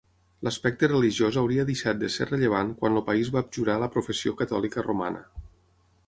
L'aspecte 0.45 0.87
religiós 0.91 1.35
hauria 1.41 1.65
deixat 1.69 1.99
de 2.03 2.09
ser 2.13 2.25
rellevant 2.29 2.71
quan 2.79 2.97
el 3.01 3.05
país 3.09 3.29
va 3.35 3.43
abjurar 3.45 3.75
la 3.83 3.89
professió 3.97 4.33
catòlica 4.39 4.87
romana. 4.89 5.21